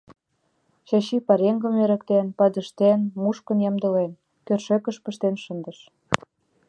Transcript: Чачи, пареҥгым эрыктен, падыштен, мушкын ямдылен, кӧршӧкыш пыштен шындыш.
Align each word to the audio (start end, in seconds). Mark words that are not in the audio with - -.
Чачи, 0.87 1.17
пареҥгым 1.27 1.75
эрыктен, 1.83 2.27
падыштен, 2.37 2.99
мушкын 3.21 3.57
ямдылен, 3.69 4.11
кӧршӧкыш 4.47 4.97
пыштен 5.03 5.35
шындыш. 5.43 5.79